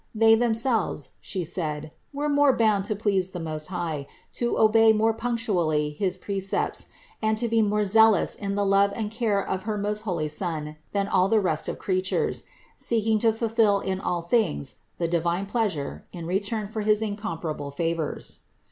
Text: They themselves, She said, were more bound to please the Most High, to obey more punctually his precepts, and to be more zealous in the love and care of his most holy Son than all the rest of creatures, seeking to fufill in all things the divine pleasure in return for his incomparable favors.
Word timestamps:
They 0.15 0.33
themselves, 0.33 1.11
She 1.21 1.43
said, 1.43 1.91
were 2.11 2.27
more 2.27 2.57
bound 2.57 2.85
to 2.85 2.95
please 2.95 3.29
the 3.29 3.39
Most 3.39 3.67
High, 3.67 4.07
to 4.33 4.57
obey 4.57 4.93
more 4.93 5.13
punctually 5.13 5.91
his 5.91 6.17
precepts, 6.17 6.87
and 7.21 7.37
to 7.37 7.47
be 7.47 7.61
more 7.61 7.85
zealous 7.85 8.33
in 8.33 8.55
the 8.55 8.65
love 8.65 8.91
and 8.95 9.11
care 9.11 9.47
of 9.47 9.65
his 9.65 9.77
most 9.77 10.01
holy 10.01 10.27
Son 10.27 10.77
than 10.91 11.07
all 11.07 11.27
the 11.27 11.39
rest 11.39 11.69
of 11.69 11.77
creatures, 11.77 12.45
seeking 12.75 13.19
to 13.19 13.31
fufill 13.31 13.83
in 13.83 13.99
all 14.01 14.23
things 14.23 14.77
the 14.97 15.07
divine 15.07 15.45
pleasure 15.45 16.07
in 16.11 16.25
return 16.25 16.67
for 16.67 16.81
his 16.81 17.03
incomparable 17.03 17.69
favors. 17.69 18.39